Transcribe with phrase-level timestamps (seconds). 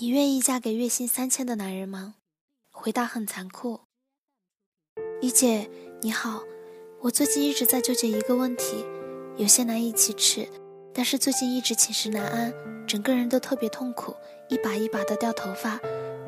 [0.00, 2.14] 你愿意嫁给月薪三千的男人吗？
[2.70, 3.80] 回答很残酷。
[5.20, 5.68] 一姐，
[6.02, 6.44] 你好，
[7.00, 8.84] 我最近一直在纠结一个问题，
[9.36, 10.48] 有些难以启齿，
[10.94, 12.54] 但是最近一直寝食难安，
[12.86, 14.14] 整个人都特别痛苦，
[14.48, 15.80] 一把一把的掉头发。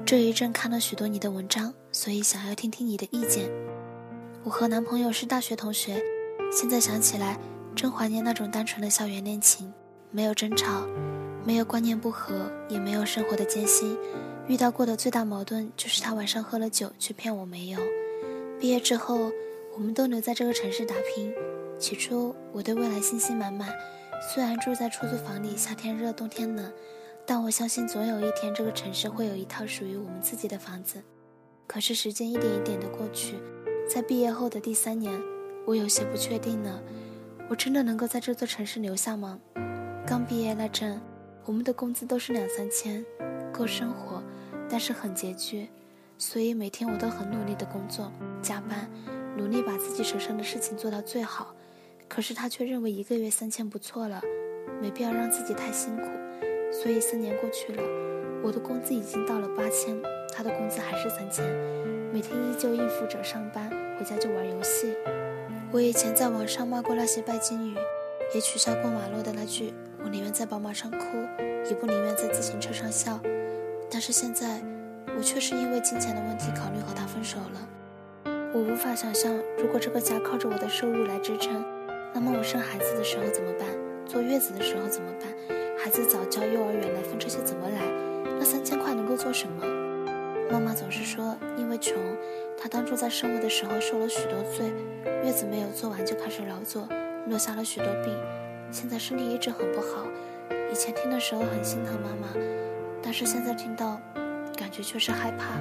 [0.04, 3.48] 这一阵看了许多你的文章，所以想要听听你的意见。
[4.42, 6.02] 我和男朋友是大学同学，
[6.50, 7.38] 现在想起来，
[7.76, 9.72] 真怀念那种单纯的校园恋情，
[10.10, 10.84] 没有争吵。
[11.44, 13.96] 没有观念不合，也没有生活的艰辛，
[14.46, 17.80] 遇到过的最大矛盾就是他晚上喝了酒，却骗我没有。
[18.58, 19.32] 毕业之后，
[19.74, 21.32] 我们都留在这个城市打拼。
[21.78, 23.70] 起初我对未来信心满满，
[24.34, 26.70] 虽然住在出租房里，夏天热，冬天冷，
[27.24, 31.02] 但我相信总有一天这个城市会有一套属于我们自己的房子。
[31.66, 33.36] 可是时间一点一点的过去，
[33.88, 35.18] 在毕业后的第三年，
[35.66, 36.82] 我有些不确定了，
[37.48, 39.38] 我真的能够在这座城市留下吗？
[40.06, 41.00] 刚毕业那阵。
[41.44, 43.04] 我们的工资都是两三千，
[43.52, 44.22] 够生活，
[44.68, 45.68] 但是很拮据，
[46.16, 48.88] 所以每天我都很努力的工作、加班，
[49.36, 51.54] 努力把自己手上的事情做到最好。
[52.08, 54.20] 可是他却认为一个月三千不错了，
[54.80, 56.08] 没必要让自己太辛苦。
[56.72, 57.82] 所以三年过去了，
[58.44, 60.00] 我的工资已经到了八千，
[60.32, 61.44] 他的工资还是三千，
[62.12, 64.94] 每天依旧应付着上班，回家就玩游戏。
[65.72, 67.74] 我以前在网上骂过那些拜金女，
[68.34, 69.72] 也取笑过马路的那句。
[70.02, 70.98] 我宁愿在宝马上哭，
[71.68, 73.20] 也不宁愿在自行车上笑。
[73.90, 74.60] 但是现在，
[75.16, 77.68] 我却是因为金钱的问题考虑和他分手了。
[78.52, 81.64] 我无法想象，如果这个家靠着我的收入来支撑，
[82.12, 83.68] 那么我生孩子的时候怎么办？
[84.06, 85.28] 坐月子的时候怎么办？
[85.78, 87.80] 孩子早教、幼儿园来分这些怎么来？
[88.38, 89.64] 那三千块能够做什么？
[90.50, 91.94] 妈妈总是说，因为穷，
[92.58, 94.72] 她当初在生我的时候受了许多罪，
[95.24, 96.88] 月子没有做完就开始劳作，
[97.28, 98.12] 落下了许多病。
[98.70, 100.06] 现在身体一直很不好，
[100.72, 102.28] 以前听的时候很心疼妈妈，
[103.02, 104.00] 但是现在听到，
[104.56, 105.58] 感觉却是害怕。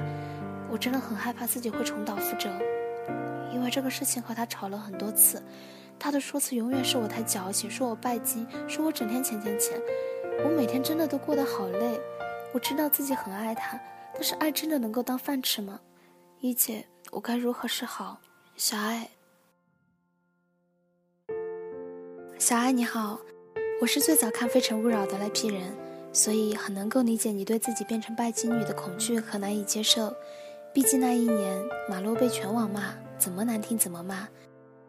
[0.70, 2.48] 我真的很害怕自己会重蹈覆辙，
[3.52, 5.42] 因为这个事情和他吵了很多次，
[5.98, 9.80] 他的说辞永远是我太矫情，说我拜金，说我整天钱钱钱。
[10.44, 12.00] 我每天真的都过得好累。
[12.52, 13.78] 我知道自己很爱他，
[14.14, 15.80] 但是爱真的能够当饭吃吗？
[16.38, 18.20] 一姐，我该如何是好？
[18.56, 19.08] 小爱。
[22.50, 23.16] 小爱你好，
[23.80, 25.72] 我是最早看《非诚勿扰》的那批人，
[26.12, 30.12] 所以很能够理解你对自己变成拜金女的恐惧和难以接受。
[30.74, 34.26] 毕竟那一年马路被全网骂，怎么难听怎么骂。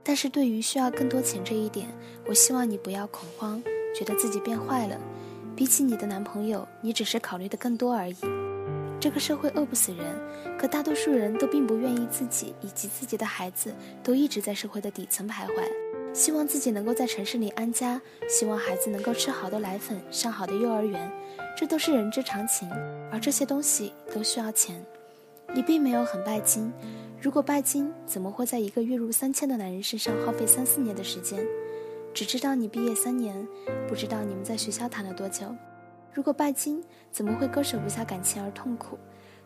[0.01, 1.87] 但是对于需要更多钱这一点，
[2.27, 3.61] 我希望你不要恐慌，
[3.95, 4.99] 觉得自己变坏了。
[5.55, 8.15] 比起你的男朋友，你只是考虑的更多而已。
[8.99, 10.19] 这个社会饿不死人，
[10.57, 15.80] 可大多数人都并不愿意自己以及自己的孩子都一直在社会的底层徘徊。
[16.13, 21.11] 希望自己能够在城市里安家，希望孩子能够吃好的奶粉，上好的幼儿园，
[21.57, 22.69] 这都是人之常情。
[23.11, 24.83] 而这些东西都需要钱。
[25.53, 26.71] 你并没有很拜金，
[27.21, 31.45] 如果拜金，怎么会在一个月入三千的男人身上耗费三四年的时间？
[32.13, 33.47] 只知道你毕业三年，
[33.87, 35.45] 不知道你们在学校谈了多久。
[36.13, 38.97] 如果拜金，怎么会割舍不下感情而痛苦？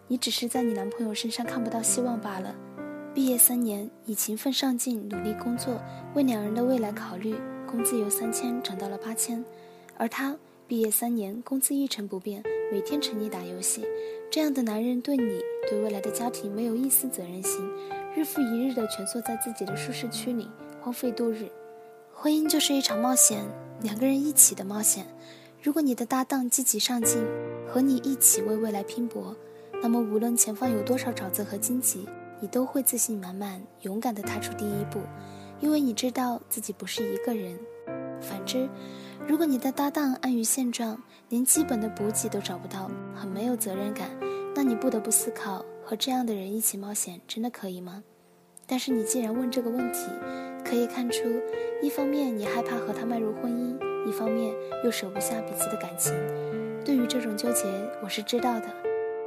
[0.07, 2.55] 你只是在你男朋友身上看不到希望罢了。
[3.15, 5.81] 毕业三年，以勤奋上进，努力工作，
[6.15, 7.33] 为两人的未来考虑，
[7.65, 9.41] 工资由三千涨到了八千。
[9.95, 10.37] 而他
[10.67, 12.43] 毕业三年，工资一成不变，
[12.73, 13.85] 每天沉溺打游戏。
[14.29, 15.39] 这样的男人对你，
[15.69, 17.65] 对未来的家庭没有一丝责任心，
[18.13, 20.49] 日复一日的蜷缩在自己的舒适区里，
[20.81, 21.49] 荒废度日。
[22.13, 23.45] 婚姻就是一场冒险，
[23.81, 25.05] 两个人一起的冒险。
[25.63, 27.25] 如果你的搭档积极上进，
[27.65, 29.33] 和你一起为未来拼搏，
[29.81, 32.05] 那么无论前方有多少沼泽和荆棘。
[32.45, 34.99] 你都会自信满满、勇敢地踏出第一步，
[35.59, 37.57] 因为你知道自己不是一个人。
[38.21, 38.69] 反之，
[39.27, 40.95] 如果你的搭档安于现状，
[41.29, 44.11] 连基本的补给都找不到，很没有责任感，
[44.55, 48.03] 那你不得不思考：和这样的人一起冒险，真的可以吗？
[48.67, 50.05] 但是你既然问这个问题，
[50.63, 51.23] 可以看出，
[51.81, 54.53] 一方面你害怕和他迈入婚姻，一方面
[54.83, 56.13] 又舍不下彼此的感情。
[56.85, 57.63] 对于这种纠结，
[58.03, 58.84] 我是知道的。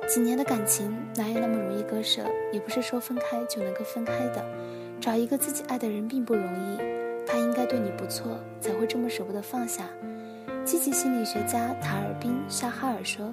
[0.09, 2.23] 几年的感情哪有那么容易割舍？
[2.51, 4.43] 也不是说分开就能够分开的。
[4.99, 6.79] 找一个自己爱的人并不容易，
[7.27, 9.85] 他应该对你不错，才会这么舍不得放下。
[10.65, 13.33] 积极心理学家塔尔宾·沙哈尔说：“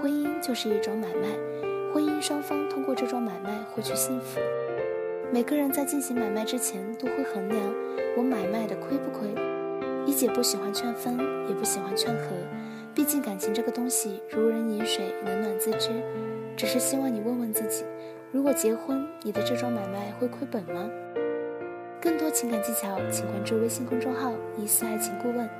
[0.00, 1.28] 婚姻就是一种买卖，
[1.92, 4.40] 婚姻双方通过这桩买卖获取幸福。
[5.30, 7.60] 每个人在进行买卖之前都会衡量
[8.16, 9.28] 我买卖的亏不亏。
[10.06, 11.18] 一姐不喜欢劝分，
[11.48, 12.30] 也不喜欢劝和。”
[12.94, 15.90] 毕竟感情这个东西如人饮水，冷暖自知。
[16.56, 17.84] 只是希望你问问自己：
[18.30, 20.88] 如果结婚，你的这桩买卖会亏本吗？
[22.00, 25.50] 更多情感技巧，请关注微信公众号“疑似爱情顾问”。